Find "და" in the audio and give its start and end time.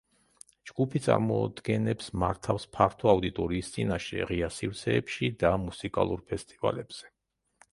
5.45-5.53